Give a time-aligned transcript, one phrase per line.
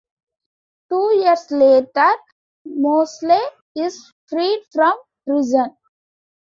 [0.91, 2.09] Two years later,
[2.65, 3.37] Mosley
[3.75, 5.77] is freed from prison.